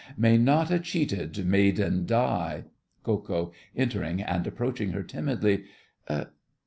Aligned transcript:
May 0.17 0.35
not 0.39 0.71
a 0.71 0.79
cheated 0.79 1.45
maiden 1.45 2.07
die? 2.07 2.63
KO. 3.03 3.51
(entering 3.75 4.19
and 4.19 4.47
approaching 4.47 4.93
her 4.93 5.03
timidly). 5.03 5.65